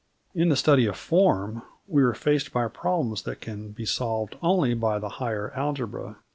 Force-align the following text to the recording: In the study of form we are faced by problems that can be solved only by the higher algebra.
In 0.33 0.49
the 0.49 0.55
study 0.55 0.87
of 0.87 0.95
form 0.97 1.61
we 1.87 2.01
are 2.01 2.15
faced 2.15 2.51
by 2.51 2.67
problems 2.69 3.21
that 3.21 3.39
can 3.39 3.69
be 3.69 3.85
solved 3.85 4.35
only 4.41 4.73
by 4.73 4.97
the 4.97 5.09
higher 5.09 5.51
algebra. 5.53 6.17